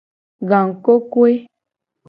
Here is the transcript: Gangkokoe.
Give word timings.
Gangkokoe. 0.49 1.33